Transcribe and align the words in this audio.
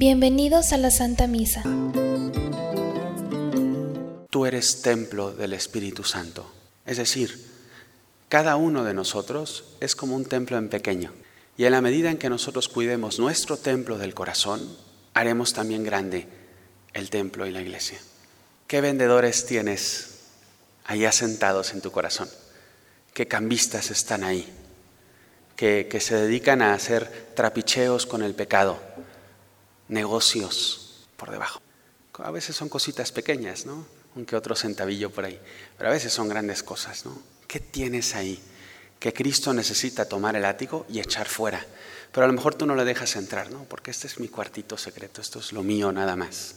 Bienvenidos 0.00 0.72
a 0.72 0.78
la 0.78 0.90
Santa 0.90 1.26
Misa. 1.26 1.62
Tú 4.30 4.46
eres 4.46 4.80
templo 4.80 5.32
del 5.32 5.52
Espíritu 5.52 6.04
Santo. 6.04 6.50
Es 6.86 6.96
decir, 6.96 7.46
cada 8.30 8.56
uno 8.56 8.82
de 8.82 8.94
nosotros 8.94 9.74
es 9.78 9.94
como 9.94 10.16
un 10.16 10.24
templo 10.24 10.56
en 10.56 10.70
pequeño. 10.70 11.12
Y 11.58 11.66
en 11.66 11.72
la 11.72 11.82
medida 11.82 12.10
en 12.10 12.16
que 12.16 12.30
nosotros 12.30 12.70
cuidemos 12.70 13.18
nuestro 13.18 13.58
templo 13.58 13.98
del 13.98 14.14
corazón, 14.14 14.74
haremos 15.12 15.52
también 15.52 15.84
grande 15.84 16.26
el 16.94 17.10
templo 17.10 17.46
y 17.46 17.50
la 17.50 17.60
iglesia. 17.60 17.98
¿Qué 18.68 18.80
vendedores 18.80 19.44
tienes 19.44 20.20
ahí 20.86 21.04
asentados 21.04 21.74
en 21.74 21.82
tu 21.82 21.92
corazón? 21.92 22.30
¿Qué 23.12 23.28
cambistas 23.28 23.90
están 23.90 24.24
ahí? 24.24 24.50
Que, 25.56 25.88
que 25.90 26.00
se 26.00 26.14
dedican 26.14 26.62
a 26.62 26.72
hacer 26.72 27.32
trapicheos 27.34 28.06
con 28.06 28.22
el 28.22 28.34
pecado, 28.34 28.80
negocios 29.90 31.06
por 31.16 31.30
debajo. 31.30 31.60
A 32.18 32.30
veces 32.30 32.56
son 32.56 32.68
cositas 32.68 33.12
pequeñas, 33.12 33.66
¿no? 33.66 33.86
Un 34.14 34.26
que 34.26 34.36
otro 34.36 34.54
centavillo 34.54 35.10
por 35.10 35.24
ahí, 35.24 35.40
pero 35.76 35.90
a 35.90 35.92
veces 35.92 36.12
son 36.12 36.28
grandes 36.28 36.62
cosas, 36.62 37.04
¿no? 37.06 37.16
¿Qué 37.46 37.60
tienes 37.60 38.14
ahí? 38.14 38.42
Que 38.98 39.12
Cristo 39.12 39.54
necesita 39.54 40.06
tomar 40.06 40.36
el 40.36 40.42
látigo 40.42 40.86
y 40.88 41.00
echar 41.00 41.26
fuera. 41.26 41.64
Pero 42.12 42.24
a 42.24 42.26
lo 42.26 42.32
mejor 42.32 42.54
tú 42.54 42.66
no 42.66 42.74
le 42.74 42.84
dejas 42.84 43.16
entrar, 43.16 43.50
¿no? 43.50 43.64
Porque 43.64 43.90
este 43.90 44.06
es 44.06 44.18
mi 44.18 44.28
cuartito 44.28 44.76
secreto, 44.76 45.20
esto 45.20 45.38
es 45.38 45.52
lo 45.52 45.62
mío 45.62 45.92
nada 45.92 46.16
más. 46.16 46.56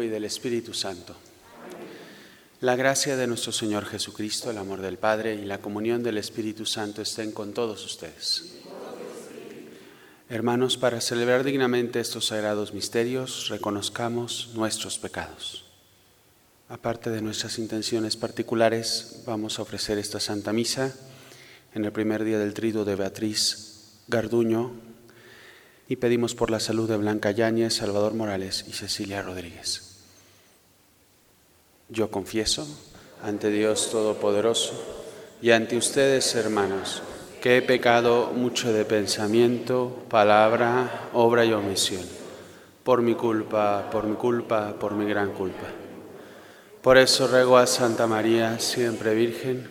Y 0.00 0.08
del 0.08 0.24
Espíritu 0.24 0.72
Santo. 0.72 1.14
La 2.60 2.76
gracia 2.76 3.16
de 3.16 3.26
nuestro 3.26 3.52
Señor 3.52 3.84
Jesucristo, 3.84 4.50
el 4.50 4.56
amor 4.56 4.80
del 4.80 4.96
Padre 4.96 5.34
y 5.34 5.44
la 5.44 5.58
comunión 5.58 6.02
del 6.02 6.16
Espíritu 6.16 6.64
Santo 6.64 7.02
estén 7.02 7.32
con 7.32 7.52
todos 7.52 7.84
ustedes. 7.84 8.54
Hermanos, 10.30 10.78
para 10.78 11.00
celebrar 11.02 11.44
dignamente 11.44 12.00
estos 12.00 12.26
sagrados 12.26 12.72
misterios, 12.72 13.48
reconozcamos 13.50 14.50
nuestros 14.54 14.98
pecados. 14.98 15.64
Aparte 16.70 17.10
de 17.10 17.20
nuestras 17.20 17.58
intenciones 17.58 18.16
particulares, 18.16 19.22
vamos 19.26 19.58
a 19.58 19.62
ofrecer 19.62 19.98
esta 19.98 20.20
Santa 20.20 20.54
Misa 20.54 20.94
en 21.74 21.84
el 21.84 21.92
primer 21.92 22.24
día 22.24 22.38
del 22.38 22.54
trido 22.54 22.86
de 22.86 22.94
Beatriz 22.94 23.98
Garduño 24.08 24.91
y 25.88 25.96
pedimos 25.96 26.34
por 26.34 26.50
la 26.50 26.60
salud 26.60 26.88
de 26.88 26.96
Blanca 26.96 27.30
Yáñez, 27.30 27.74
Salvador 27.74 28.14
Morales 28.14 28.64
y 28.68 28.72
Cecilia 28.72 29.22
Rodríguez. 29.22 29.98
Yo 31.88 32.10
confieso 32.10 32.66
ante 33.22 33.50
Dios 33.50 33.90
Todopoderoso 33.90 34.72
y 35.42 35.50
ante 35.50 35.76
ustedes, 35.76 36.34
hermanos, 36.34 37.02
que 37.42 37.56
he 37.56 37.62
pecado 37.62 38.32
mucho 38.34 38.72
de 38.72 38.84
pensamiento, 38.84 40.04
palabra, 40.08 41.10
obra 41.12 41.44
y 41.44 41.52
omisión, 41.52 42.04
por 42.84 43.02
mi 43.02 43.14
culpa, 43.14 43.90
por 43.90 44.04
mi 44.04 44.16
culpa, 44.16 44.74
por 44.78 44.94
mi 44.94 45.04
gran 45.06 45.32
culpa. 45.32 45.66
Por 46.80 46.98
eso 46.98 47.26
ruego 47.26 47.58
a 47.58 47.66
Santa 47.66 48.06
María, 48.06 48.58
siempre 48.58 49.14
Virgen, 49.14 49.68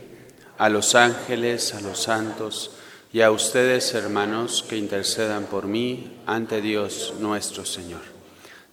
a 0.57 0.69
los 0.69 0.95
ángeles, 0.95 1.73
a 1.73 1.81
los 1.81 2.03
santos 2.03 2.71
y 3.13 3.21
a 3.21 3.31
ustedes, 3.31 3.93
hermanos, 3.93 4.63
que 4.67 4.77
intercedan 4.77 5.45
por 5.45 5.67
mí 5.67 6.17
ante 6.25 6.61
Dios 6.61 7.13
nuestro 7.19 7.65
Señor. 7.65 8.01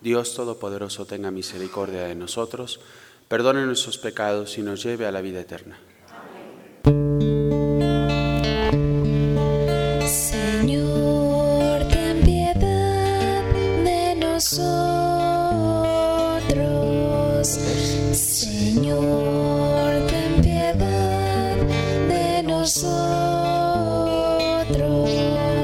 Dios 0.01 0.35
Todopoderoso 0.35 1.07
tenga 1.07 1.33
misericordia 1.33 2.05
de 2.05 2.15
nosotros, 2.15 2.79
perdone 3.27 3.67
nuestros 3.67 3.99
pecados 3.99 4.57
y 4.57 4.63
nos 4.63 4.85
lleve 4.85 5.07
a 5.07 5.13
la 5.13 5.21
vida 5.23 5.41
eterna. 5.41 5.81
Señor, 10.07 11.89
ten 11.89 12.23
piedad 12.23 13.43
de 13.83 14.15
nosotros. 14.15 14.69
Señor, 18.13 20.07
ten 20.07 20.41
piedad 20.41 21.57
de 22.09 22.43
nosotros. 22.45 23.08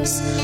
Cristo, 0.04 0.43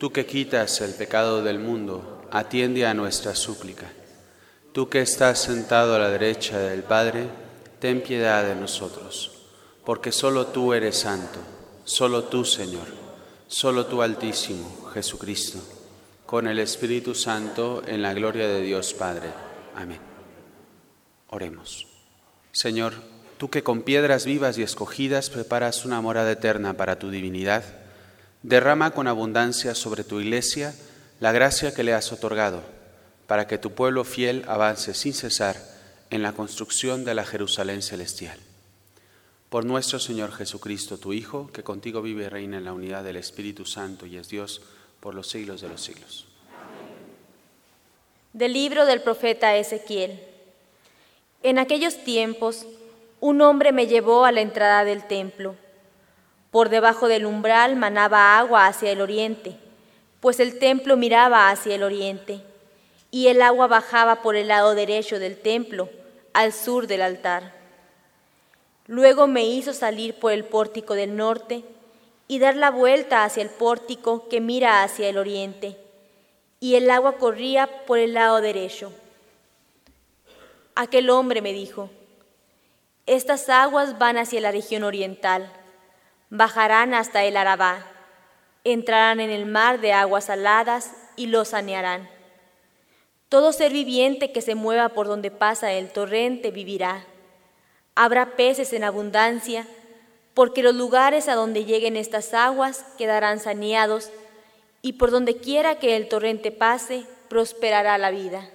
Tú 0.00 0.12
que 0.12 0.24
quitas 0.24 0.80
el 0.80 0.94
pecado 0.94 1.44
del 1.44 1.58
mundo, 1.58 2.26
atiende 2.30 2.86
a 2.86 2.94
nuestra 2.94 3.34
súplica. 3.34 3.92
Tú 4.72 4.88
que 4.88 5.02
estás 5.02 5.40
sentado 5.40 5.94
a 5.94 5.98
la 5.98 6.08
derecha 6.08 6.58
del 6.58 6.82
Padre, 6.82 7.28
ten 7.80 8.00
piedad 8.00 8.42
de 8.44 8.54
nosotros, 8.54 9.30
porque 9.84 10.10
solo 10.10 10.46
tú 10.46 10.72
eres 10.72 10.96
santo, 10.96 11.38
solo 11.84 12.24
tú, 12.24 12.46
Señor, 12.46 12.86
solo 13.46 13.84
tú, 13.84 14.00
Altísimo, 14.00 14.88
Jesucristo, 14.94 15.58
con 16.24 16.48
el 16.48 16.60
Espíritu 16.60 17.14
Santo, 17.14 17.82
en 17.86 18.00
la 18.00 18.14
gloria 18.14 18.48
de 18.48 18.62
Dios 18.62 18.94
Padre. 18.94 19.28
Amén. 19.76 20.00
Oremos. 21.28 21.86
Señor, 22.52 22.94
tú 23.36 23.50
que 23.50 23.62
con 23.62 23.82
piedras 23.82 24.24
vivas 24.24 24.56
y 24.56 24.62
escogidas 24.62 25.28
preparas 25.28 25.84
una 25.84 26.00
morada 26.00 26.32
eterna 26.32 26.72
para 26.72 26.98
tu 26.98 27.10
divinidad, 27.10 27.79
derrama 28.42 28.92
con 28.92 29.06
abundancia 29.06 29.74
sobre 29.74 30.04
tu 30.04 30.20
iglesia 30.20 30.74
la 31.20 31.32
gracia 31.32 31.74
que 31.74 31.82
le 31.82 31.92
has 31.92 32.12
otorgado 32.12 32.62
para 33.26 33.46
que 33.46 33.58
tu 33.58 33.72
pueblo 33.72 34.02
fiel 34.04 34.44
avance 34.48 34.92
sin 34.94 35.14
cesar 35.14 35.56
en 36.10 36.22
la 36.22 36.32
construcción 36.32 37.04
de 37.04 37.14
la 37.14 37.24
Jerusalén 37.24 37.80
celestial. 37.80 38.38
Por 39.48 39.64
nuestro 39.64 40.00
Señor 40.00 40.32
Jesucristo, 40.32 40.98
tu 40.98 41.12
Hijo, 41.12 41.50
que 41.52 41.62
contigo 41.62 42.02
vive 42.02 42.24
y 42.24 42.28
reina 42.28 42.58
en 42.58 42.64
la 42.64 42.72
unidad 42.72 43.04
del 43.04 43.16
Espíritu 43.16 43.66
Santo 43.66 44.06
y 44.06 44.16
es 44.16 44.28
Dios 44.28 44.62
por 45.00 45.14
los 45.14 45.28
siglos 45.28 45.60
de 45.60 45.68
los 45.68 45.80
siglos. 45.80 46.26
Del 48.32 48.52
libro 48.52 48.86
del 48.86 49.00
profeta 49.02 49.56
Ezequiel. 49.56 50.20
En 51.42 51.58
aquellos 51.58 52.02
tiempos, 52.04 52.66
un 53.20 53.40
hombre 53.42 53.72
me 53.72 53.86
llevó 53.86 54.24
a 54.24 54.32
la 54.32 54.40
entrada 54.40 54.84
del 54.84 55.06
templo. 55.06 55.54
Por 56.50 56.68
debajo 56.68 57.08
del 57.08 57.26
umbral 57.26 57.76
manaba 57.76 58.38
agua 58.38 58.66
hacia 58.66 58.90
el 58.90 59.00
oriente, 59.00 59.56
pues 60.20 60.40
el 60.40 60.58
templo 60.58 60.96
miraba 60.96 61.50
hacia 61.50 61.74
el 61.74 61.82
oriente, 61.82 62.40
y 63.10 63.28
el 63.28 63.42
agua 63.42 63.66
bajaba 63.66 64.22
por 64.22 64.36
el 64.36 64.48
lado 64.48 64.74
derecho 64.74 65.18
del 65.18 65.36
templo, 65.36 65.88
al 66.32 66.52
sur 66.52 66.86
del 66.86 67.02
altar. 67.02 67.54
Luego 68.86 69.26
me 69.26 69.44
hizo 69.44 69.72
salir 69.72 70.14
por 70.14 70.32
el 70.32 70.44
pórtico 70.44 70.94
del 70.94 71.16
norte 71.16 71.64
y 72.28 72.38
dar 72.38 72.56
la 72.56 72.70
vuelta 72.70 73.24
hacia 73.24 73.42
el 73.42 73.50
pórtico 73.50 74.28
que 74.28 74.40
mira 74.40 74.82
hacia 74.82 75.08
el 75.08 75.18
oriente 75.18 75.76
y 76.60 76.74
el 76.74 76.90
agua 76.90 77.16
corría 77.16 77.66
por 77.86 77.98
el 77.98 78.14
lado 78.14 78.40
derecho. 78.42 78.92
Aquel 80.74 81.08
hombre 81.10 81.40
me 81.40 81.52
dijo, 81.52 81.90
estas 83.06 83.48
aguas 83.48 83.98
van 83.98 84.18
hacia 84.18 84.40
la 84.42 84.52
región 84.52 84.84
oriental, 84.84 85.50
bajarán 86.30 86.94
hasta 86.94 87.24
el 87.24 87.36
Arabá, 87.36 87.84
entrarán 88.64 89.20
en 89.20 89.30
el 89.30 89.46
mar 89.46 89.80
de 89.80 89.92
aguas 89.92 90.24
saladas 90.24 90.92
y 91.16 91.26
lo 91.26 91.44
sanearán. 91.44 92.08
Todo 93.28 93.52
ser 93.52 93.72
viviente 93.72 94.32
que 94.32 94.40
se 94.40 94.54
mueva 94.54 94.90
por 94.90 95.06
donde 95.06 95.30
pasa 95.30 95.72
el 95.72 95.90
torrente 95.90 96.50
vivirá. 96.50 97.04
Habrá 97.94 98.36
peces 98.36 98.72
en 98.72 98.84
abundancia, 98.84 99.66
porque 100.34 100.62
los 100.62 100.74
lugares 100.74 101.28
a 101.28 101.34
donde 101.34 101.64
lleguen 101.64 101.96
estas 101.96 102.32
aguas 102.34 102.84
quedarán 102.96 103.40
saneados 103.40 104.10
y 104.82 104.94
por 104.94 105.10
donde 105.10 105.36
quiera 105.36 105.78
que 105.78 105.96
el 105.96 106.08
torrente 106.08 106.50
pase, 106.50 107.04
prosperará 107.28 107.98
la 107.98 108.10
vida. 108.10 108.48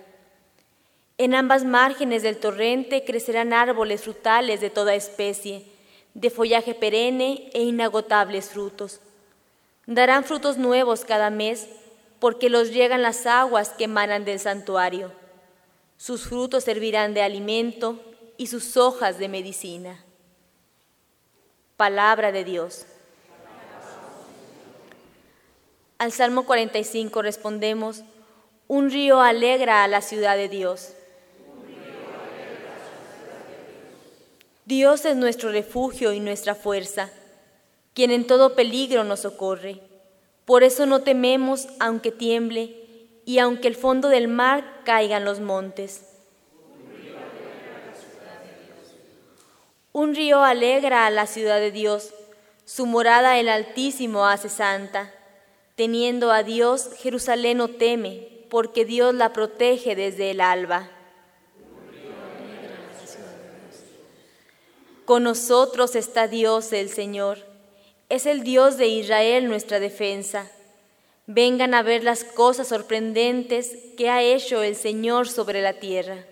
En 1.18 1.36
ambas 1.36 1.64
márgenes 1.64 2.24
del 2.24 2.38
torrente 2.38 3.06
crecerán 3.06 3.54
árboles 3.54 4.02
frutales 4.04 4.60
de 4.60 4.70
toda 4.70 4.96
especie, 4.96 5.66
de 6.16 6.30
follaje 6.30 6.74
perenne 6.74 7.50
e 7.54 7.62
inagotables 7.62 8.50
frutos. 8.50 9.02
Darán 9.86 10.24
frutos 10.24 10.58
nuevos 10.58 11.06
cada 11.06 11.30
mes, 11.30 11.68
porque 12.20 12.50
los 12.50 12.72
llegan 12.72 13.04
las 13.04 13.28
aguas 13.28 13.70
que 13.70 13.84
emanan 13.84 14.26
del 14.26 14.40
santuario. 14.40 15.12
Sus 15.98 16.24
frutos 16.28 16.64
servirán 16.64 17.14
de 17.14 17.22
alimento 17.22 18.00
y 18.38 18.48
sus 18.48 18.78
hojas 18.78 19.20
de 19.20 19.28
medicina. 19.28 20.04
Palabra 21.78 22.32
de 22.32 22.46
Dios. 22.46 22.86
Al 25.98 26.12
Salmo 26.12 26.46
45 26.46 27.22
respondemos, 27.22 28.04
un 28.68 28.90
río 28.90 29.20
alegra 29.20 29.84
a 29.84 29.88
la 29.88 30.02
ciudad 30.02 30.38
de 30.38 30.50
Dios. 30.50 30.94
Dios 34.66 35.06
es 35.06 35.16
nuestro 35.16 35.52
refugio 35.52 36.12
y 36.12 36.20
nuestra 36.20 36.56
fuerza, 36.56 37.12
quien 37.94 38.10
en 38.10 38.26
todo 38.26 38.56
peligro 38.56 39.04
nos 39.04 39.20
socorre. 39.20 39.80
Por 40.44 40.64
eso 40.64 40.88
no 40.88 41.02
tememos 41.02 41.68
aunque 41.80 42.12
tiemble 42.12 42.76
y 43.26 43.38
aunque 43.38 43.68
el 43.68 43.76
fondo 43.76 44.10
del 44.10 44.28
mar 44.28 44.82
caigan 44.84 45.24
los 45.24 45.40
montes. 45.40 46.06
Un 49.94 50.16
río 50.16 50.44
alegra 50.44 51.06
a 51.06 51.12
la 51.12 51.28
ciudad 51.28 51.60
de 51.60 51.72
Dios, 51.72 52.14
su 52.66 52.88
morada 52.88 53.38
el 53.40 53.50
Altísimo 53.50 54.26
hace 54.26 54.50
santa. 54.50 55.14
Teniendo 55.76 56.32
a 56.32 56.42
Dios, 56.42 56.90
Jerusalén 56.98 57.60
no 57.60 57.68
teme, 57.68 58.28
porque 58.50 58.84
Dios 58.84 59.14
la 59.14 59.32
protege 59.32 59.96
desde 59.96 60.32
el 60.32 60.42
alba. 60.42 60.90
Con 65.06 65.22
nosotros 65.22 65.96
está 65.96 66.28
Dios 66.28 66.74
el 66.74 66.90
Señor. 66.90 67.38
Es 68.10 68.26
el 68.26 68.44
Dios 68.44 68.78
de 68.78 68.88
Israel 68.88 69.48
nuestra 69.48 69.80
defensa. 69.80 70.52
Vengan 71.28 71.76
a 71.76 71.84
ver 71.84 72.04
las 72.04 72.24
cosas 72.24 72.68
sorprendentes 72.68 73.78
que 73.98 74.10
ha 74.10 74.24
hecho 74.24 74.64
el 74.64 74.76
Señor 74.76 75.28
sobre 75.28 75.62
la 75.62 75.74
tierra. 75.74 76.26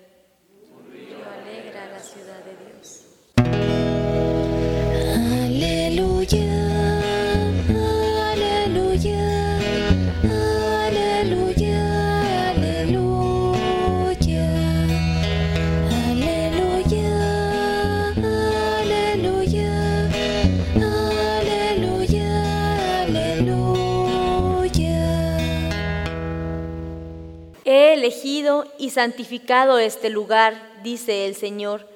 Y 28.78 28.88
santificado 28.88 29.78
este 29.78 30.08
lugar, 30.08 30.54
dice 30.82 31.26
el 31.26 31.34
Señor, 31.34 31.86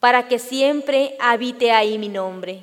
para 0.00 0.26
que 0.26 0.38
siempre 0.38 1.16
habite 1.20 1.70
ahí 1.70 1.98
mi 1.98 2.08
nombre. 2.08 2.62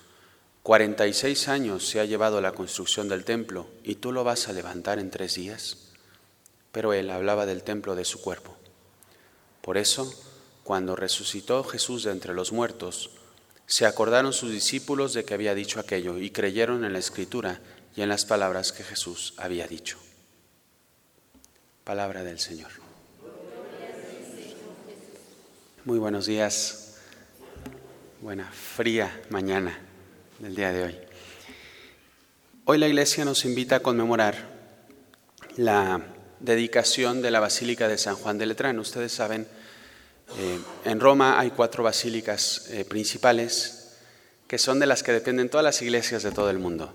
46 0.63 1.47
años 1.47 1.87
se 1.87 1.99
ha 1.99 2.05
llevado 2.05 2.39
la 2.39 2.51
construcción 2.51 3.09
del 3.09 3.25
templo 3.25 3.67
y 3.83 3.95
tú 3.95 4.11
lo 4.11 4.23
vas 4.23 4.47
a 4.47 4.53
levantar 4.53 4.99
en 4.99 5.09
tres 5.09 5.35
días. 5.35 5.77
Pero 6.71 6.93
él 6.93 7.09
hablaba 7.09 7.45
del 7.45 7.63
templo 7.63 7.95
de 7.95 8.05
su 8.05 8.21
cuerpo. 8.21 8.55
Por 9.61 9.77
eso, 9.77 10.13
cuando 10.63 10.95
resucitó 10.95 11.63
Jesús 11.63 12.03
de 12.03 12.11
entre 12.11 12.33
los 12.33 12.51
muertos, 12.51 13.09
se 13.65 13.85
acordaron 13.87 14.33
sus 14.33 14.51
discípulos 14.51 15.13
de 15.13 15.25
que 15.25 15.33
había 15.33 15.55
dicho 15.55 15.79
aquello 15.79 16.19
y 16.19 16.29
creyeron 16.29 16.85
en 16.85 16.93
la 16.93 16.99
escritura 16.99 17.59
y 17.95 18.01
en 18.01 18.09
las 18.09 18.25
palabras 18.25 18.71
que 18.71 18.83
Jesús 18.83 19.33
había 19.37 19.67
dicho. 19.67 19.97
Palabra 21.83 22.23
del 22.23 22.39
Señor. 22.39 22.69
Muy 25.85 25.97
buenos 25.97 26.27
días. 26.27 26.97
Buena, 28.21 28.51
fría 28.51 29.23
mañana 29.29 29.90
del 30.41 30.55
día 30.55 30.71
de 30.71 30.83
hoy. 30.83 30.97
Hoy 32.65 32.79
la 32.79 32.87
Iglesia 32.87 33.23
nos 33.25 33.45
invita 33.45 33.75
a 33.75 33.79
conmemorar 33.81 34.49
la 35.57 36.01
dedicación 36.39 37.21
de 37.21 37.29
la 37.29 37.39
Basílica 37.39 37.87
de 37.87 37.99
San 37.99 38.15
Juan 38.15 38.39
de 38.39 38.47
Letrán. 38.47 38.79
Ustedes 38.79 39.11
saben, 39.11 39.47
eh, 40.39 40.59
en 40.85 40.99
Roma 40.99 41.39
hay 41.39 41.51
cuatro 41.51 41.83
basílicas 41.83 42.67
eh, 42.71 42.85
principales 42.85 43.97
que 44.47 44.57
son 44.57 44.79
de 44.79 44.87
las 44.87 45.03
que 45.03 45.11
dependen 45.11 45.49
todas 45.49 45.63
las 45.63 45.79
iglesias 45.83 46.23
de 46.23 46.31
todo 46.31 46.49
el 46.49 46.57
mundo. 46.57 46.91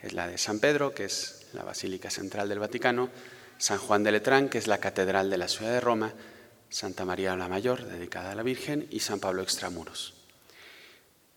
Es 0.00 0.12
la 0.12 0.26
de 0.26 0.36
San 0.36 0.58
Pedro, 0.58 0.92
que 0.92 1.04
es 1.04 1.46
la 1.52 1.62
Basílica 1.62 2.10
Central 2.10 2.48
del 2.48 2.58
Vaticano, 2.58 3.10
San 3.58 3.78
Juan 3.78 4.02
de 4.02 4.10
Letrán, 4.10 4.48
que 4.48 4.58
es 4.58 4.66
la 4.66 4.78
Catedral 4.78 5.30
de 5.30 5.38
la 5.38 5.46
Ciudad 5.46 5.70
de 5.70 5.80
Roma, 5.80 6.12
Santa 6.68 7.04
María 7.04 7.36
la 7.36 7.48
Mayor, 7.48 7.84
dedicada 7.84 8.32
a 8.32 8.34
la 8.34 8.42
Virgen, 8.42 8.88
y 8.90 9.00
San 9.00 9.20
Pablo 9.20 9.42
Extramuros. 9.42 10.21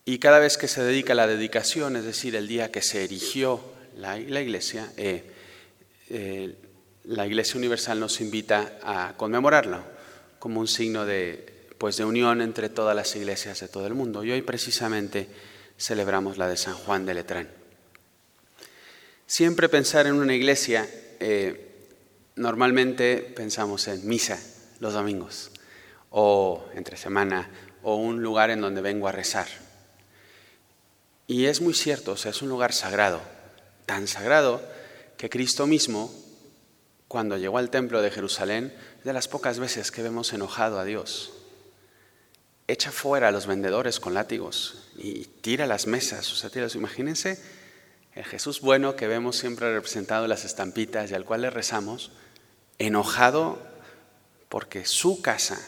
Y 0.07 0.19
cada 0.19 0.37
vez 0.37 0.57
que 0.57 0.67
se 0.67 0.83
dedica 0.83 1.15
la 1.15 1.25
dedicación, 1.25 1.95
es 1.95 2.05
decir, 2.05 2.35
el 2.35 2.47
día 2.47 2.71
que 2.71 2.83
se 2.83 3.03
erigió 3.03 3.59
la, 3.97 4.19
iglesia, 4.19 4.91
eh, 4.97 5.23
eh, 6.09 6.55
la 7.05 7.25
Iglesia 7.25 7.57
Universal 7.57 7.99
nos 7.99 8.21
invita 8.21 8.77
a 8.83 9.15
conmemorarlo 9.17 9.83
como 10.37 10.59
un 10.59 10.67
signo 10.67 11.05
de, 11.07 11.67
pues, 11.79 11.97
de 11.97 12.05
unión 12.05 12.41
entre 12.41 12.69
todas 12.69 12.95
las 12.95 13.15
iglesias 13.15 13.59
de 13.59 13.67
todo 13.67 13.87
el 13.87 13.95
mundo. 13.95 14.23
Y 14.23 14.31
hoy 14.31 14.43
precisamente 14.43 15.27
celebramos 15.75 16.37
la 16.37 16.47
de 16.47 16.57
San 16.57 16.75
Juan 16.75 17.07
de 17.07 17.15
Letrán. 17.15 17.49
Siempre 19.25 19.69
pensar 19.69 20.05
en 20.05 20.13
una 20.13 20.35
iglesia, 20.35 20.87
eh, 21.19 21.71
normalmente 22.35 23.17
pensamos 23.35 23.87
en 23.87 24.07
misa, 24.07 24.39
los 24.79 24.93
domingos, 24.93 25.49
o 26.11 26.63
entre 26.75 26.95
semana, 26.95 27.49
o 27.81 27.95
un 27.95 28.21
lugar 28.21 28.51
en 28.51 28.61
donde 28.61 28.81
vengo 28.81 29.07
a 29.07 29.11
rezar. 29.11 29.64
Y 31.27 31.45
es 31.45 31.61
muy 31.61 31.73
cierto, 31.73 32.13
o 32.13 32.17
sea, 32.17 32.31
es 32.31 32.41
un 32.41 32.49
lugar 32.49 32.73
sagrado, 32.73 33.21
tan 33.85 34.07
sagrado 34.07 34.61
que 35.17 35.29
Cristo 35.29 35.65
mismo, 35.65 36.13
cuando 37.07 37.37
llegó 37.37 37.57
al 37.57 37.69
templo 37.69 38.01
de 38.01 38.11
Jerusalén, 38.11 38.75
de 39.03 39.13
las 39.13 39.27
pocas 39.27 39.59
veces 39.59 39.91
que 39.91 40.03
vemos 40.03 40.33
enojado 40.33 40.79
a 40.79 40.85
Dios, 40.85 41.33
echa 42.67 42.91
fuera 42.91 43.29
a 43.29 43.31
los 43.31 43.47
vendedores 43.47 43.99
con 43.99 44.13
látigos 44.13 44.89
y 44.97 45.25
tira 45.41 45.67
las 45.67 45.87
mesas, 45.87 46.31
o 46.31 46.35
sea, 46.35 46.49
tira, 46.49 46.67
imagínense 46.73 47.39
el 48.13 48.23
Jesús 48.23 48.61
bueno 48.61 48.95
que 48.95 49.07
vemos 49.07 49.35
siempre 49.35 49.73
representado 49.73 50.23
en 50.23 50.29
las 50.29 50.45
estampitas 50.45 51.11
y 51.11 51.15
al 51.15 51.25
cual 51.25 51.41
le 51.41 51.49
rezamos, 51.49 52.11
enojado 52.79 53.59
porque 54.47 54.85
su 54.85 55.21
casa 55.21 55.59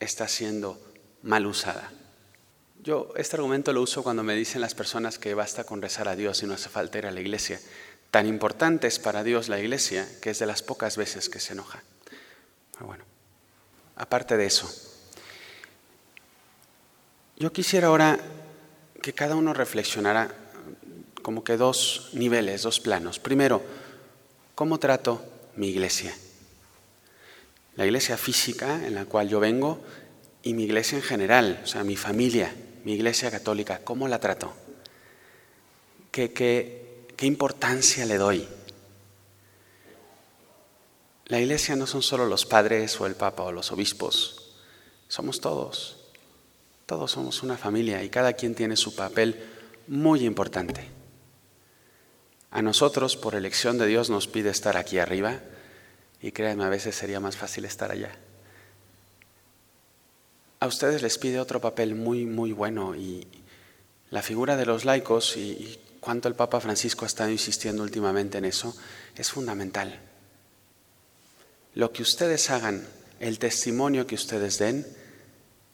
está 0.00 0.26
siendo 0.26 0.80
mal 1.22 1.46
usada. 1.46 1.92
Yo 2.82 3.12
este 3.16 3.36
argumento 3.36 3.72
lo 3.72 3.82
uso 3.82 4.02
cuando 4.02 4.22
me 4.22 4.34
dicen 4.34 4.60
las 4.60 4.74
personas 4.74 5.18
que 5.18 5.34
basta 5.34 5.64
con 5.64 5.82
rezar 5.82 6.08
a 6.08 6.16
Dios 6.16 6.42
y 6.42 6.46
no 6.46 6.54
hace 6.54 6.68
falta 6.68 6.98
ir 6.98 7.06
a 7.06 7.10
la 7.10 7.20
iglesia. 7.20 7.60
Tan 8.10 8.26
importante 8.26 8.86
es 8.86 8.98
para 8.98 9.24
Dios 9.24 9.48
la 9.48 9.58
iglesia 9.58 10.08
que 10.22 10.30
es 10.30 10.38
de 10.38 10.46
las 10.46 10.62
pocas 10.62 10.96
veces 10.96 11.28
que 11.28 11.40
se 11.40 11.52
enoja. 11.52 11.82
Pero 12.72 12.86
bueno, 12.86 13.04
aparte 13.96 14.36
de 14.36 14.46
eso, 14.46 14.70
yo 17.36 17.52
quisiera 17.52 17.88
ahora 17.88 18.18
que 19.02 19.12
cada 19.12 19.36
uno 19.36 19.52
reflexionara 19.52 20.34
como 21.22 21.44
que 21.44 21.56
dos 21.56 22.10
niveles, 22.14 22.62
dos 22.62 22.80
planos. 22.80 23.18
Primero, 23.18 23.62
¿cómo 24.54 24.78
trato 24.78 25.22
mi 25.56 25.68
iglesia? 25.68 26.14
la 27.78 27.86
iglesia 27.86 28.16
física 28.16 28.84
en 28.84 28.96
la 28.96 29.04
cual 29.04 29.28
yo 29.28 29.38
vengo 29.38 29.78
y 30.42 30.52
mi 30.52 30.64
iglesia 30.64 30.98
en 30.98 31.02
general, 31.02 31.60
o 31.62 31.66
sea, 31.68 31.84
mi 31.84 31.94
familia, 31.94 32.52
mi 32.88 32.94
iglesia 32.94 33.30
católica, 33.30 33.82
¿cómo 33.84 34.08
la 34.08 34.18
trato? 34.18 34.50
¿Qué, 36.10 36.32
qué, 36.32 37.04
qué 37.18 37.26
importancia 37.26 38.06
le 38.06 38.16
doy? 38.16 38.48
La 41.26 41.38
iglesia 41.38 41.76
no 41.76 41.86
son 41.86 42.00
solo 42.00 42.24
los 42.24 42.46
padres 42.46 42.98
o 42.98 43.04
el 43.04 43.14
papa 43.14 43.42
o 43.42 43.52
los 43.52 43.72
obispos, 43.72 44.54
somos 45.06 45.42
todos. 45.42 45.98
Todos 46.86 47.10
somos 47.10 47.42
una 47.42 47.58
familia 47.58 48.02
y 48.02 48.08
cada 48.08 48.32
quien 48.32 48.54
tiene 48.54 48.74
su 48.74 48.96
papel 48.96 49.38
muy 49.86 50.24
importante. 50.24 50.88
A 52.50 52.62
nosotros, 52.62 53.18
por 53.18 53.34
elección 53.34 53.76
de 53.76 53.86
Dios, 53.86 54.08
nos 54.08 54.28
pide 54.28 54.48
estar 54.48 54.78
aquí 54.78 54.98
arriba, 54.98 55.42
y 56.22 56.32
créanme, 56.32 56.64
a 56.64 56.70
veces 56.70 56.96
sería 56.96 57.20
más 57.20 57.36
fácil 57.36 57.66
estar 57.66 57.90
allá. 57.90 58.18
A 60.60 60.66
ustedes 60.66 61.02
les 61.02 61.18
pide 61.18 61.38
otro 61.38 61.60
papel 61.60 61.94
muy, 61.94 62.26
muy 62.26 62.52
bueno 62.52 62.96
y 62.96 63.26
la 64.10 64.22
figura 64.22 64.56
de 64.56 64.66
los 64.66 64.84
laicos 64.84 65.36
y, 65.36 65.78
cuánto 66.00 66.28
el 66.28 66.34
Papa 66.34 66.60
Francisco 66.60 67.04
ha 67.04 67.08
estado 67.08 67.30
insistiendo 67.30 67.82
últimamente 67.82 68.38
en 68.38 68.44
eso 68.44 68.76
es 69.16 69.30
fundamental. 69.30 70.00
Lo 71.74 71.92
que 71.92 72.02
ustedes 72.02 72.50
hagan, 72.50 72.86
el 73.20 73.38
testimonio 73.38 74.06
que 74.06 74.14
ustedes 74.14 74.58
den, 74.58 74.86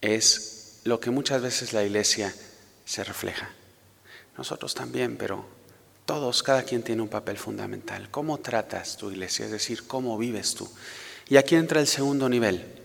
es 0.00 0.80
lo 0.84 1.00
que 1.00 1.10
muchas 1.10 1.40
veces 1.40 1.72
la 1.72 1.84
Iglesia 1.84 2.34
se 2.84 3.04
refleja. 3.04 3.50
Nosotros 4.36 4.74
también, 4.74 5.16
pero 5.16 5.46
todos, 6.04 6.42
cada 6.42 6.64
quien 6.64 6.82
tiene 6.82 7.02
un 7.02 7.08
papel 7.08 7.38
fundamental. 7.38 8.10
¿Cómo 8.10 8.38
tratas 8.38 8.96
tu 8.96 9.10
iglesia? 9.10 9.46
Es 9.46 9.52
decir, 9.52 9.86
¿cómo 9.86 10.18
vives 10.18 10.54
tú? 10.54 10.68
Y 11.28 11.36
aquí 11.36 11.54
entra 11.54 11.80
el 11.80 11.86
segundo 11.86 12.28
nivel. 12.28 12.83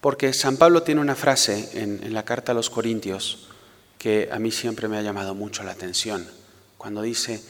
Porque 0.00 0.32
San 0.32 0.56
Pablo 0.56 0.82
tiene 0.82 1.00
una 1.00 1.14
frase 1.14 1.68
en, 1.74 2.12
la 2.14 2.24
carta 2.24 2.52
a 2.52 2.54
los 2.54 2.70
Corintios 2.70 3.48
que 3.98 4.30
a 4.32 4.38
mí 4.38 4.50
siempre 4.50 4.88
me 4.88 4.96
ha 4.96 5.02
llamado 5.02 5.34
mucho 5.34 5.62
la 5.62 5.72
atención. 5.72 6.26
Cuando 6.78 7.02
dice, 7.02 7.42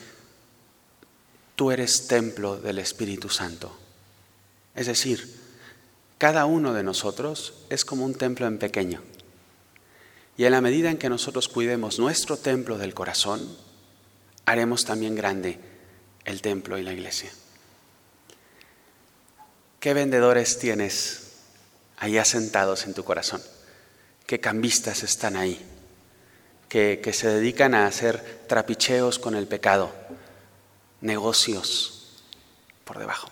tú 1.54 1.70
eres 1.70 2.08
templo 2.08 2.56
del 2.56 2.80
Espíritu 2.80 3.28
Santo. 3.28 3.76
Es 4.74 4.86
decir, 4.86 5.38
cada 6.18 6.44
uno 6.44 6.74
de 6.74 6.82
nosotros 6.82 7.54
es 7.70 7.84
como 7.84 8.04
un 8.04 8.14
templo 8.14 8.48
en 8.48 8.58
pequeño. 8.58 9.00
Y 10.36 10.44
en 10.44 10.52
la 10.52 10.60
medida 10.60 10.90
en 10.90 10.98
que 10.98 11.08
nosotros 11.08 11.48
cuidemos 11.48 12.00
nuestro 12.00 12.36
templo 12.36 12.78
del 12.78 12.94
corazón, 12.94 13.56
haremos 14.44 14.84
también 14.84 15.14
grande 15.14 15.60
el 16.24 16.42
templo 16.42 16.78
y 16.78 16.82
la 16.82 16.92
iglesia. 16.92 17.30
¿Qué 19.78 19.94
vendedores 19.94 20.58
tienes 20.58 21.29
ahí 22.00 22.18
asentados 22.18 22.84
en 22.86 22.94
tu 22.94 23.04
corazón? 23.04 23.40
¿Qué 24.26 24.40
cambistas 24.40 25.04
están 25.04 25.36
ahí? 25.36 25.64
Que, 26.68 27.00
que 27.02 27.12
se 27.12 27.28
dedican 27.28 27.74
a 27.74 27.86
hacer 27.86 28.42
trapicheos 28.48 29.20
con 29.20 29.36
el 29.36 29.46
pecado, 29.46 29.92
negocios 31.00 32.22
por 32.84 32.98
debajo. 32.98 33.30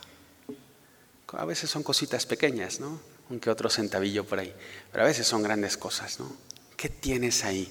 A 1.33 1.45
veces 1.45 1.69
son 1.69 1.83
cositas 1.83 2.25
pequeñas, 2.27 2.79
¿no? 2.79 3.01
Un 3.31 3.41
que 3.41 3.51
otro 3.51 3.69
centavillo 3.69 4.25
por 4.25 4.39
ahí, 4.39 4.55
pero 4.93 5.03
a 5.03 5.07
veces 5.09 5.27
son 5.27 5.43
grandes 5.43 5.77
cosas, 5.77 6.21
¿no? 6.21 6.33
¿Qué 6.77 6.89
tienes 6.89 7.45
ahí? 7.45 7.71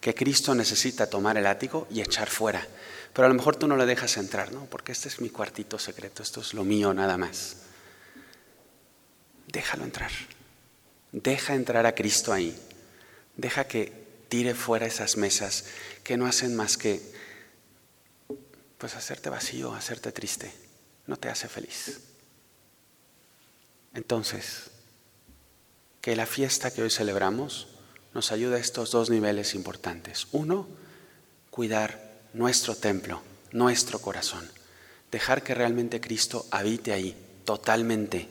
que 0.00 0.14
Cristo 0.14 0.54
necesita 0.54 1.08
tomar 1.08 1.36
el 1.36 1.44
látigo 1.44 1.86
y 1.90 2.00
echar 2.00 2.28
fuera. 2.28 2.66
Pero 3.12 3.26
a 3.26 3.28
lo 3.28 3.34
mejor 3.34 3.56
tú 3.56 3.68
no 3.68 3.76
le 3.76 3.86
dejas 3.86 4.16
entrar, 4.16 4.52
¿no? 4.52 4.64
Porque 4.66 4.92
este 4.92 5.08
es 5.08 5.20
mi 5.20 5.28
cuartito 5.28 5.78
secreto, 5.78 6.22
esto 6.22 6.40
es 6.40 6.54
lo 6.54 6.64
mío 6.64 6.94
nada 6.94 7.16
más. 7.16 7.56
Déjalo 9.52 9.84
entrar. 9.84 10.10
Deja 11.12 11.54
entrar 11.54 11.86
a 11.86 11.94
Cristo 11.94 12.32
ahí. 12.32 12.56
Deja 13.36 13.66
que 13.66 13.92
tire 14.28 14.54
fuera 14.54 14.86
esas 14.86 15.16
mesas 15.16 15.64
que 16.04 16.16
no 16.16 16.26
hacen 16.26 16.54
más 16.54 16.76
que 16.76 17.00
pues 18.78 18.94
hacerte 18.96 19.28
vacío, 19.28 19.74
hacerte 19.74 20.12
triste. 20.12 20.50
No 21.06 21.16
te 21.16 21.28
hace 21.28 21.48
feliz. 21.48 22.00
Entonces, 23.92 24.70
que 26.00 26.16
la 26.16 26.26
fiesta 26.26 26.70
que 26.70 26.82
hoy 26.82 26.90
celebramos 26.90 27.68
nos 28.14 28.32
ayuda 28.32 28.56
a 28.56 28.60
estos 28.60 28.90
dos 28.90 29.10
niveles 29.10 29.54
importantes. 29.54 30.28
Uno, 30.32 30.66
cuidar 31.50 32.20
nuestro 32.32 32.74
templo, 32.74 33.22
nuestro 33.52 33.98
corazón. 34.00 34.48
Dejar 35.10 35.42
que 35.42 35.54
realmente 35.54 36.00
Cristo 36.00 36.46
habite 36.50 36.92
ahí, 36.92 37.16
totalmente. 37.44 38.28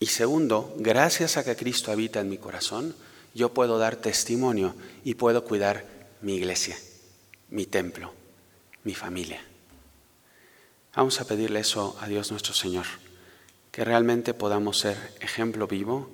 Y 0.00 0.06
segundo, 0.06 0.74
gracias 0.78 1.36
a 1.36 1.44
que 1.44 1.56
Cristo 1.56 1.90
habita 1.90 2.20
en 2.20 2.28
mi 2.28 2.38
corazón, 2.38 2.94
yo 3.34 3.52
puedo 3.52 3.78
dar 3.78 3.96
testimonio 3.96 4.74
y 5.04 5.14
puedo 5.14 5.44
cuidar 5.44 5.84
mi 6.22 6.34
iglesia, 6.34 6.76
mi 7.50 7.66
templo, 7.66 8.12
mi 8.84 8.94
familia. 8.94 9.42
Vamos 10.94 11.20
a 11.20 11.26
pedirle 11.26 11.60
eso 11.60 11.96
a 12.00 12.08
Dios 12.08 12.30
nuestro 12.30 12.54
Señor, 12.54 12.86
que 13.70 13.84
realmente 13.84 14.34
podamos 14.34 14.78
ser 14.78 14.96
ejemplo 15.20 15.66
vivo 15.66 16.10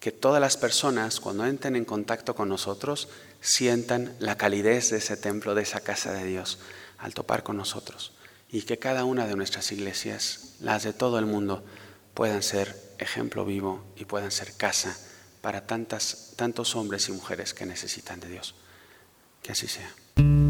que 0.00 0.12
todas 0.12 0.40
las 0.40 0.56
personas 0.56 1.20
cuando 1.20 1.44
entren 1.44 1.76
en 1.76 1.84
contacto 1.84 2.34
con 2.34 2.48
nosotros 2.48 3.08
sientan 3.40 4.16
la 4.18 4.36
calidez 4.36 4.90
de 4.90 4.96
ese 4.96 5.16
templo, 5.16 5.54
de 5.54 5.62
esa 5.62 5.80
casa 5.80 6.12
de 6.12 6.24
Dios, 6.24 6.58
al 6.98 7.12
topar 7.12 7.42
con 7.42 7.58
nosotros. 7.58 8.12
Y 8.50 8.62
que 8.62 8.78
cada 8.78 9.04
una 9.04 9.26
de 9.26 9.36
nuestras 9.36 9.70
iglesias, 9.72 10.54
las 10.60 10.84
de 10.84 10.94
todo 10.94 11.18
el 11.18 11.26
mundo, 11.26 11.62
puedan 12.14 12.42
ser 12.42 12.76
ejemplo 12.98 13.44
vivo 13.44 13.84
y 13.96 14.04
puedan 14.04 14.30
ser 14.30 14.52
casa 14.56 14.96
para 15.40 15.66
tantas, 15.66 16.34
tantos 16.36 16.76
hombres 16.76 17.08
y 17.08 17.12
mujeres 17.12 17.54
que 17.54 17.66
necesitan 17.66 18.20
de 18.20 18.28
Dios. 18.28 18.54
Que 19.42 19.52
así 19.52 19.68
sea. 19.68 20.49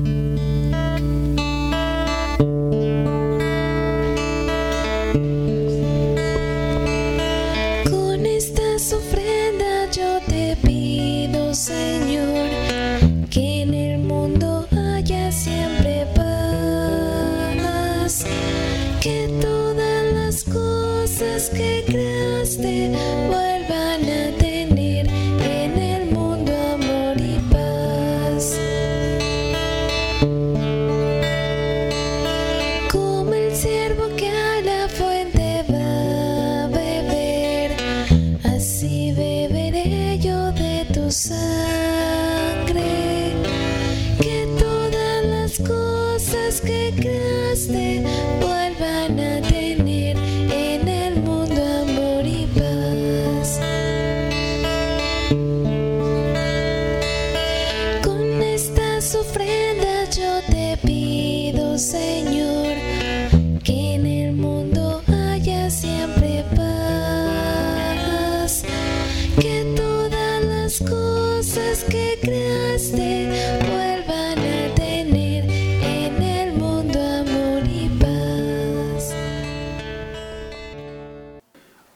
Creaste 47.00 48.02
vuelvan 48.40 49.18
a 49.18 49.40
tener 49.40 49.49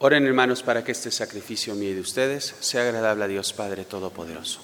Oren 0.06 0.26
hermanos 0.26 0.62
para 0.62 0.84
que 0.84 0.92
este 0.92 1.10
sacrificio 1.10 1.74
mío 1.74 1.92
y 1.92 1.94
de 1.94 2.02
ustedes 2.02 2.54
sea 2.60 2.82
agradable 2.82 3.24
a 3.24 3.26
Dios 3.26 3.54
Padre 3.54 3.86
Todopoderoso. 3.86 4.60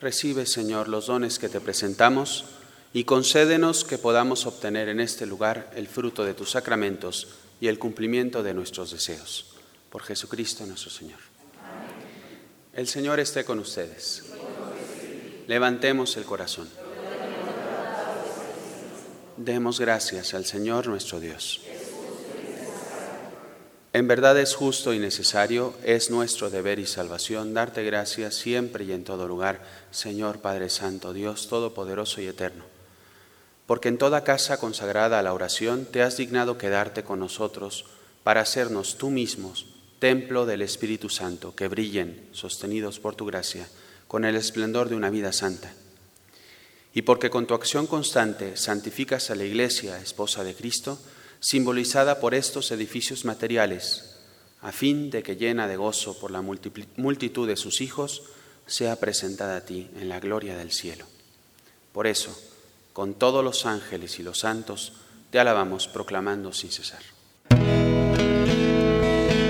Recibe, 0.00 0.44
Señor, 0.46 0.88
los 0.88 1.06
dones 1.06 1.38
que 1.38 1.48
te 1.48 1.60
presentamos 1.60 2.46
y 2.92 3.04
concédenos 3.04 3.84
que 3.84 3.96
podamos 3.96 4.44
obtener 4.46 4.88
en 4.88 4.98
este 4.98 5.24
lugar 5.24 5.70
el 5.76 5.86
fruto 5.86 6.24
de 6.24 6.34
tus 6.34 6.50
sacramentos 6.50 7.28
y 7.60 7.68
el 7.68 7.78
cumplimiento 7.78 8.42
de 8.42 8.54
nuestros 8.54 8.90
deseos. 8.90 9.54
Por 9.88 10.02
Jesucristo 10.02 10.66
nuestro 10.66 10.90
Señor. 10.90 11.20
El 12.72 12.88
Señor 12.88 13.20
esté 13.20 13.44
con 13.44 13.60
ustedes. 13.60 14.27
Levantemos 15.48 16.14
el 16.18 16.24
corazón. 16.24 16.68
Demos 19.38 19.80
gracias 19.80 20.34
al 20.34 20.44
Señor 20.44 20.86
nuestro 20.88 21.20
Dios. 21.20 21.62
En 23.94 24.06
verdad 24.06 24.38
es 24.38 24.54
justo 24.54 24.92
y 24.92 24.98
necesario, 24.98 25.72
es 25.82 26.10
nuestro 26.10 26.50
deber 26.50 26.78
y 26.78 26.86
salvación 26.86 27.54
darte 27.54 27.82
gracias 27.82 28.34
siempre 28.34 28.84
y 28.84 28.92
en 28.92 29.04
todo 29.04 29.26
lugar, 29.26 29.62
Señor 29.90 30.40
Padre 30.40 30.68
Santo, 30.68 31.14
Dios 31.14 31.48
Todopoderoso 31.48 32.20
y 32.20 32.26
Eterno. 32.26 32.64
Porque 33.66 33.88
en 33.88 33.96
toda 33.96 34.24
casa 34.24 34.58
consagrada 34.58 35.18
a 35.18 35.22
la 35.22 35.32
oración 35.32 35.86
te 35.86 36.02
has 36.02 36.18
dignado 36.18 36.58
quedarte 36.58 37.04
con 37.04 37.20
nosotros 37.20 37.86
para 38.22 38.42
hacernos 38.42 38.98
tú 38.98 39.08
mismos 39.08 39.64
templo 39.98 40.44
del 40.44 40.60
Espíritu 40.60 41.08
Santo, 41.08 41.56
que 41.56 41.68
brillen, 41.68 42.28
sostenidos 42.32 43.00
por 43.00 43.16
tu 43.16 43.24
gracia, 43.24 43.66
con 44.08 44.24
el 44.24 44.34
esplendor 44.34 44.88
de 44.88 44.96
una 44.96 45.10
vida 45.10 45.32
santa. 45.32 45.72
Y 46.92 47.02
porque 47.02 47.30
con 47.30 47.46
tu 47.46 47.54
acción 47.54 47.86
constante 47.86 48.56
santificas 48.56 49.30
a 49.30 49.36
la 49.36 49.44
Iglesia, 49.44 50.00
esposa 50.00 50.42
de 50.42 50.54
Cristo, 50.54 50.98
simbolizada 51.38 52.18
por 52.18 52.34
estos 52.34 52.72
edificios 52.72 53.24
materiales, 53.24 54.16
a 54.62 54.72
fin 54.72 55.10
de 55.10 55.22
que 55.22 55.36
llena 55.36 55.68
de 55.68 55.76
gozo 55.76 56.18
por 56.18 56.32
la 56.32 56.42
multitud 56.42 57.46
de 57.46 57.56
sus 57.56 57.80
hijos, 57.80 58.24
sea 58.66 58.96
presentada 58.96 59.58
a 59.58 59.64
ti 59.64 59.88
en 60.00 60.08
la 60.08 60.18
gloria 60.18 60.56
del 60.56 60.72
cielo. 60.72 61.06
Por 61.92 62.06
eso, 62.06 62.36
con 62.92 63.14
todos 63.14 63.44
los 63.44 63.66
ángeles 63.66 64.18
y 64.18 64.22
los 64.22 64.40
santos, 64.40 64.94
te 65.30 65.38
alabamos 65.38 65.86
proclamando 65.86 66.52
sin 66.52 66.70
cesar. 66.70 67.02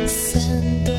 Santo, 0.07 0.99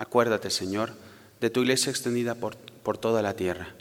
Acuérdate, 0.00 0.48
Señor, 0.48 0.94
de 1.42 1.50
tu 1.50 1.60
iglesia 1.60 1.90
extendida 1.90 2.34
por, 2.34 2.56
por 2.56 2.96
toda 2.96 3.20
la 3.20 3.34
tierra 3.34 3.74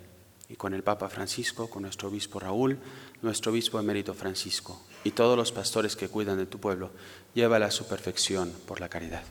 y 0.49 0.58
con 0.58 0.73
el 0.73 0.84
Papa 0.84 1.08
Francisco, 1.08 1.69
con 1.69 1.84
nuestro 1.84 2.10
obispo 2.10 2.41
Raúl, 2.41 2.77
nuestro 3.21 3.53
obispo 3.53 3.79
emérito 3.79 4.13
Francisco 4.13 4.82
y 5.05 5.12
todos 5.12 5.38
los 5.38 5.53
pastores 5.53 5.95
que 5.95 6.10
cuidan 6.10 6.38
de 6.38 6.45
tu 6.45 6.60
pueblo, 6.60 6.91
llévala 7.34 7.67
a 7.67 7.71
su 7.71 7.88
perfección 7.88 8.51
por 8.67 8.82
la 8.82 8.89
caridad. 8.89 9.23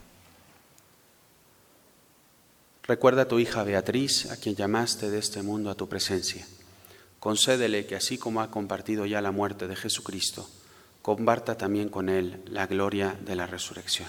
Recuerda 2.84 3.22
a 3.22 3.28
tu 3.28 3.38
hija 3.38 3.64
Beatriz, 3.64 4.30
a 4.30 4.38
quien 4.38 4.56
llamaste 4.56 5.10
de 5.10 5.18
este 5.18 5.42
mundo 5.42 5.68
a 5.68 5.74
tu 5.74 5.90
presencia. 5.90 6.46
Concédele 7.20 7.84
que 7.84 7.96
así 7.96 8.16
como 8.16 8.40
ha 8.40 8.50
compartido 8.50 9.04
ya 9.04 9.20
la 9.20 9.30
muerte 9.30 9.68
de 9.68 9.76
Jesucristo, 9.76 10.48
comparta 11.02 11.58
también 11.58 11.90
con 11.90 12.08
él 12.08 12.42
la 12.46 12.66
gloria 12.66 13.14
de 13.26 13.36
la 13.36 13.46
resurrección. 13.46 14.08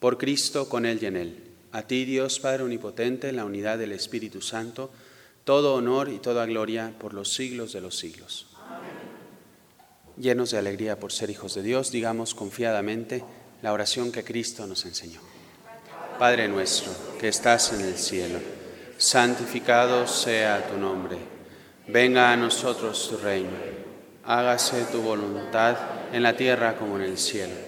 Por 0.00 0.18
Cristo, 0.18 0.68
con 0.68 0.86
Él 0.86 0.98
y 1.02 1.06
en 1.06 1.16
Él. 1.16 1.44
A 1.72 1.82
ti, 1.82 2.04
Dios 2.04 2.40
Padre 2.40 2.62
Omnipotente, 2.62 3.28
en 3.28 3.36
la 3.36 3.44
unidad 3.44 3.78
del 3.78 3.92
Espíritu 3.92 4.40
Santo, 4.40 4.90
todo 5.44 5.74
honor 5.74 6.08
y 6.08 6.18
toda 6.18 6.46
gloria 6.46 6.92
por 6.98 7.14
los 7.14 7.32
siglos 7.32 7.72
de 7.72 7.80
los 7.80 7.96
siglos. 7.96 8.46
Llenos 10.16 10.50
de 10.50 10.58
alegría 10.58 10.98
por 10.98 11.12
ser 11.12 11.30
hijos 11.30 11.54
de 11.54 11.62
Dios, 11.62 11.90
digamos 11.90 12.34
confiadamente 12.34 13.24
la 13.62 13.72
oración 13.72 14.12
que 14.12 14.24
Cristo 14.24 14.66
nos 14.66 14.84
enseñó. 14.84 15.20
Padre 16.18 16.48
nuestro, 16.48 16.92
que 17.20 17.28
estás 17.28 17.72
en 17.72 17.82
el 17.82 17.96
cielo, 17.96 18.40
santificado 18.96 20.06
sea 20.06 20.66
tu 20.68 20.76
nombre. 20.76 21.16
Venga 21.86 22.32
a 22.32 22.36
nosotros 22.36 23.08
tu 23.08 23.16
reino. 23.16 23.50
Hágase 24.24 24.84
tu 24.92 25.00
voluntad 25.00 25.76
en 26.12 26.22
la 26.22 26.36
tierra 26.36 26.76
como 26.76 26.96
en 26.96 27.04
el 27.04 27.16
cielo. 27.16 27.67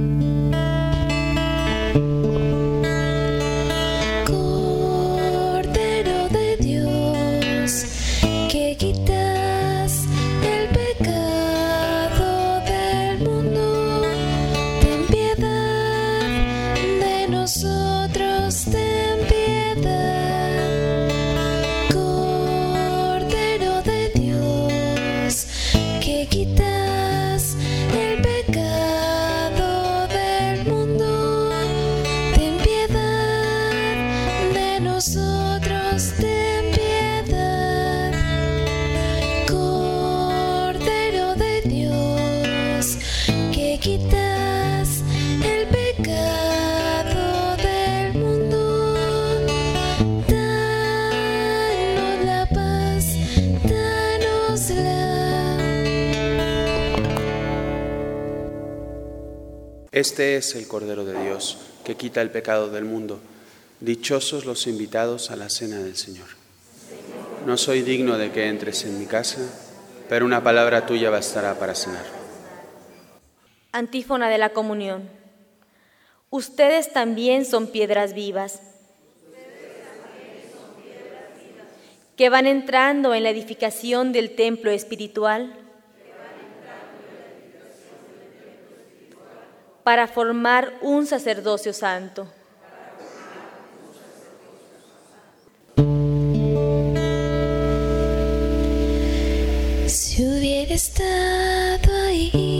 Este 60.01 60.35
es 60.35 60.55
el 60.55 60.67
Cordero 60.67 61.05
de 61.05 61.25
Dios 61.25 61.59
que 61.85 61.93
quita 61.93 62.23
el 62.23 62.31
pecado 62.31 62.71
del 62.71 62.85
mundo. 62.85 63.19
Dichosos 63.81 64.45
los 64.45 64.65
invitados 64.65 65.29
a 65.29 65.35
la 65.35 65.47
cena 65.47 65.77
del 65.77 65.95
Señor. 65.95 66.25
No 67.45 67.55
soy 67.55 67.83
digno 67.83 68.17
de 68.17 68.31
que 68.31 68.47
entres 68.47 68.83
en 68.85 68.97
mi 68.97 69.05
casa, 69.05 69.41
pero 70.09 70.25
una 70.25 70.43
palabra 70.43 70.87
tuya 70.87 71.11
bastará 71.11 71.59
para 71.59 71.75
cenar. 71.75 72.03
Antífona 73.73 74.27
de 74.27 74.39
la 74.39 74.49
comunión. 74.49 75.07
Ustedes 76.31 76.91
también 76.91 77.45
son 77.45 77.67
piedras 77.67 78.15
vivas 78.15 78.59
que 82.17 82.29
van 82.29 82.47
entrando 82.47 83.13
en 83.13 83.21
la 83.21 83.29
edificación 83.29 84.13
del 84.13 84.33
templo 84.35 84.71
espiritual 84.71 85.60
para 89.83 90.07
formar 90.07 90.73
un 90.81 91.05
sacerdocio 91.05 91.73
santo. 91.73 92.27
Si 99.87 100.25
hubiera 100.25 100.73
estado 100.73 101.93
ahí 102.07 102.50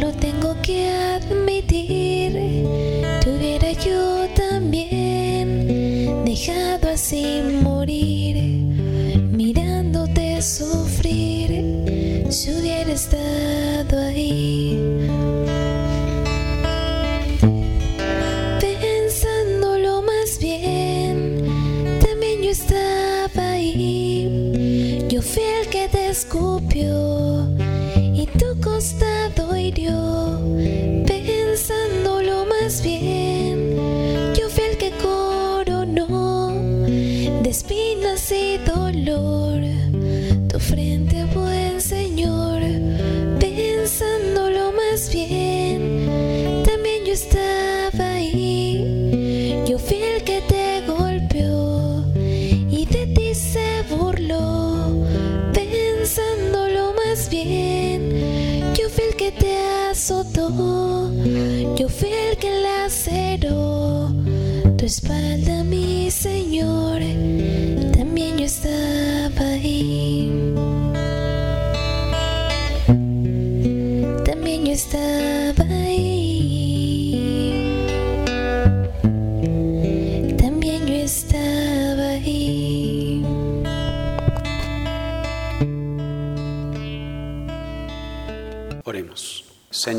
lo 0.00 0.12
tengo 0.12 0.54
que 0.62 0.88
hacer. 0.90 1.17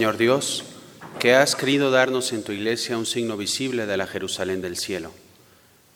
Señor 0.09 0.17
Dios, 0.17 0.63
que 1.19 1.35
has 1.35 1.55
querido 1.55 1.91
darnos 1.91 2.33
en 2.33 2.41
tu 2.41 2.51
iglesia 2.51 2.97
un 2.97 3.05
signo 3.05 3.37
visible 3.37 3.85
de 3.85 3.95
la 3.95 4.07
Jerusalén 4.07 4.59
del 4.59 4.75
cielo. 4.75 5.11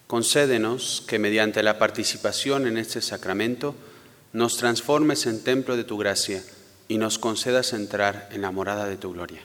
Concédenos 0.06 1.04
que 1.08 1.18
mediante 1.18 1.64
la 1.64 1.80
participación 1.80 2.68
en 2.68 2.78
este 2.78 3.02
sacramento 3.02 3.74
nos 4.32 4.58
transformes 4.58 5.26
en 5.26 5.44
templo 5.44 5.76
de 5.76 5.84
tu 5.84 5.98
gracia 5.98 6.44
y 6.88 7.00
nos 7.00 7.18
concedas 7.18 7.74
entrar 7.74 8.30
en 8.32 8.44
la 8.44 8.52
morada 8.52 8.86
de 8.86 8.98
tu 8.98 9.14
gloria. 9.14 9.42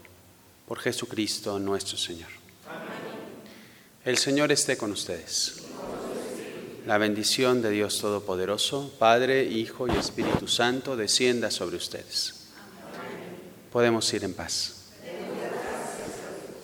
Por 0.67 0.81
Jesucristo 0.81 1.59
nuestro 1.59 1.97
Señor. 1.97 2.29
Amén. 2.69 2.89
El 4.05 4.19
Señor 4.19 4.53
esté 4.53 4.77
con 4.77 4.93
ustedes. 4.93 5.63
La 6.85 6.99
bendición 6.99 7.63
de 7.63 7.71
Dios 7.71 7.99
Todopoderoso, 8.03 8.93
Padre, 8.99 9.45
Hijo 9.45 9.89
y 9.89 9.97
Espíritu 9.97 10.47
Santo, 10.47 10.95
descienda 10.95 11.51
sobre 11.51 11.79
ustedes 11.79 12.38
podemos 13.73 14.13
ir 14.15 14.25
en 14.25 14.35
paz. 14.35 14.75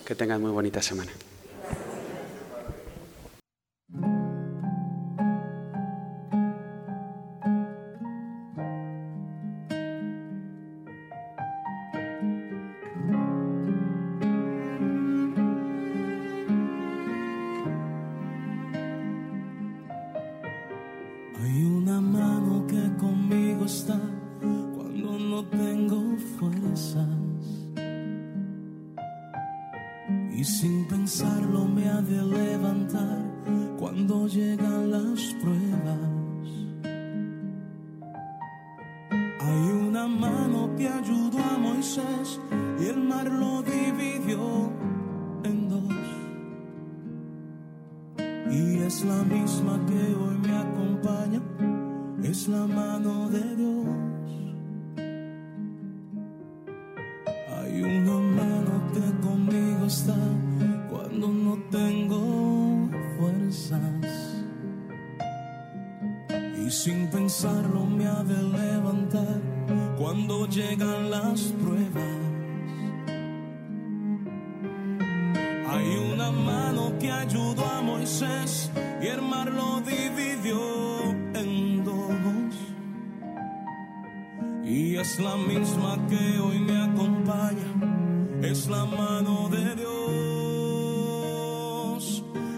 Que 0.04 0.14
tengan 0.14 0.40
muy 0.40 0.50
bonita 0.50 0.82
semana. 0.82 1.12
es 85.04 85.18
la 85.18 85.36
misma 85.36 85.98
que 86.08 86.38
hoy 86.38 86.58
me 86.60 86.82
acompaña, 86.82 88.40
es 88.40 88.68
la 88.68 88.86
mano 88.86 89.50
de 89.50 89.74
Dios, 89.82 90.24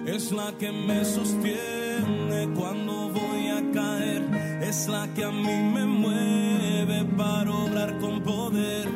es 0.06 0.30
la 0.30 0.52
que 0.56 0.70
me 0.70 1.04
sostiene 1.04 2.48
cuando 2.54 3.10
voy 3.10 3.48
a 3.48 3.72
caer, 3.72 4.22
es 4.62 4.86
la 4.86 5.12
que 5.12 5.24
a 5.24 5.32
mí 5.32 5.56
me 5.74 5.86
mueve 5.86 7.04
para 7.16 7.50
obrar 7.50 7.98
con 7.98 8.22
poder. 8.22 8.95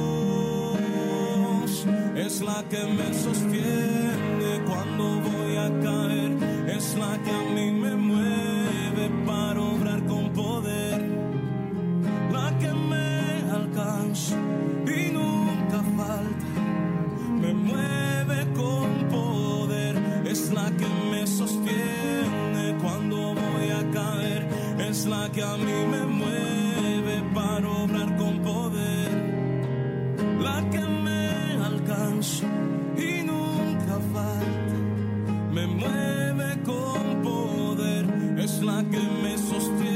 es 2.25 2.41
la 2.41 2.63
que 2.69 2.83
me 2.83 3.13
sostiene 3.13 4.63
cuando 4.65 5.21
voy 5.21 5.57
a 5.57 5.69
caer, 5.81 6.31
es 6.77 6.95
la 6.95 7.17
que 7.23 7.31
a 7.31 7.43
mí 7.55 7.71
me 35.51 35.67
mueve 35.67 36.63
con 36.63 37.21
poder, 37.21 38.05
es 38.39 38.61
la 38.61 38.83
que 38.89 38.99
me 39.21 39.37
sostiene. 39.37 39.90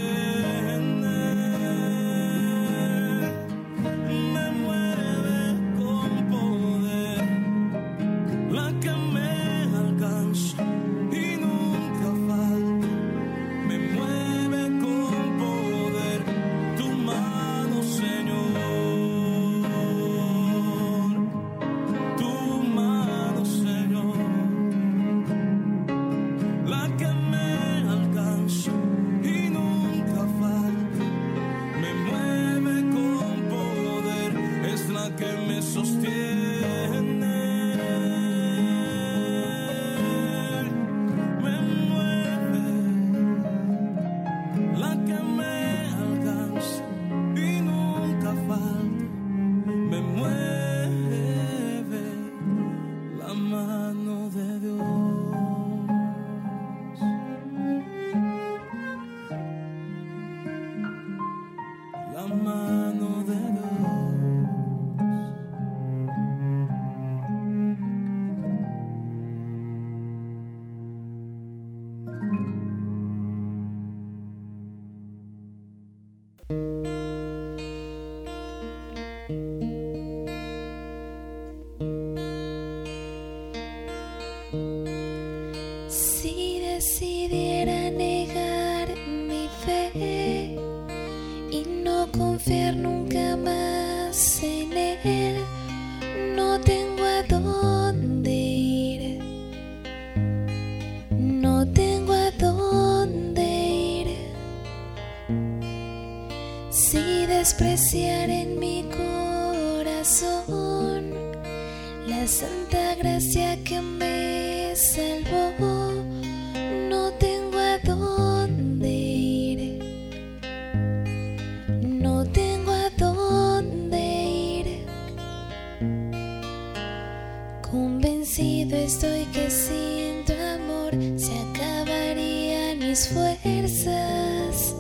Fuerzas. 132.96 134.76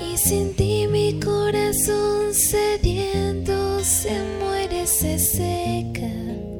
Y 0.00 0.18
sin 0.18 0.54
ti 0.54 0.86
mi 0.88 1.18
corazón 1.20 2.34
sediento 2.34 3.80
se 3.82 4.20
muere, 4.38 4.86
se 4.86 5.18
seca. 5.18 6.57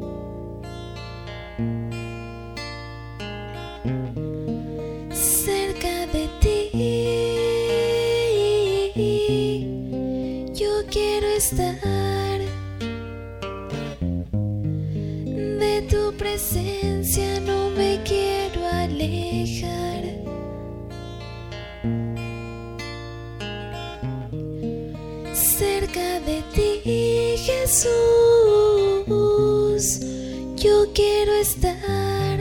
Quiero 30.98 31.32
estar 31.34 32.38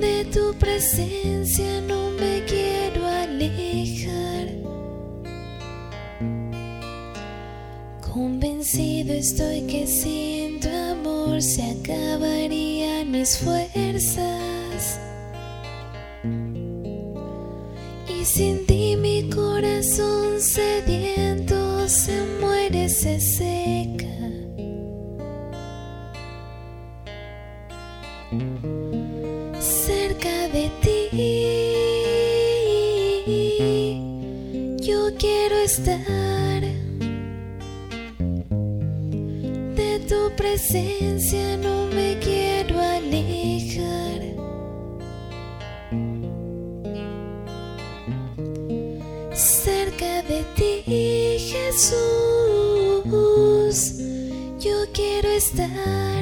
de 0.00 0.24
tu 0.32 0.54
presencia, 0.54 1.82
no 1.82 2.10
me 2.12 2.42
quiero 2.46 3.04
alejar. 3.06 4.46
Convencido 8.00 9.12
estoy 9.12 9.60
que 9.66 9.86
sin 9.86 10.58
tu 10.58 10.70
amor 10.70 11.42
se 11.42 11.64
acabarían 11.64 13.10
mis 13.10 13.36
fuerzas. 13.36 14.98
Y 18.08 18.24
sin 18.24 18.64
ti 18.64 18.96
mi 18.96 19.28
corazón 19.28 20.40
sediento 20.40 20.95
estar. 35.76 36.62
De 39.74 40.00
tu 40.08 40.30
presencia 40.36 41.56
no 41.58 41.86
me 41.88 42.18
quiero 42.18 42.80
alejar. 42.80 44.22
cerca 49.34 50.22
de 50.22 50.44
ti, 50.56 50.72
Jesús. 51.52 51.96
yo 54.58 54.76
quiero 54.94 55.28
estar. 55.28 56.15